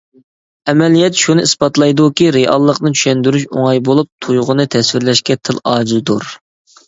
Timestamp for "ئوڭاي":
3.51-3.81